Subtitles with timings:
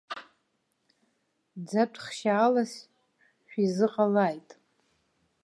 [1.69, 2.73] Ӡатә хшьаалас
[3.49, 4.49] шәизыҟалааит!